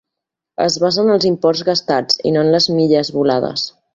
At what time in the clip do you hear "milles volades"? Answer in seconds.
2.79-3.67